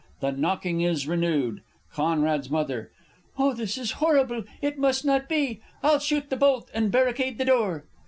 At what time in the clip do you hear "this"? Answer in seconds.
3.53-3.77